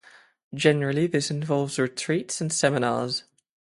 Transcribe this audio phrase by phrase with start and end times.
[0.55, 3.23] Generally this involves retreats and seminars.